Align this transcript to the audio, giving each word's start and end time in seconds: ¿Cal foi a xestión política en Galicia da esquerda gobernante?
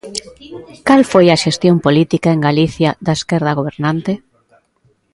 ¿Cal 0.87 1.01
foi 1.11 1.25
a 1.29 1.41
xestión 1.43 1.77
política 1.85 2.29
en 2.31 2.41
Galicia 2.47 2.89
da 3.05 3.13
esquerda 3.19 3.57
gobernante? 3.59 4.13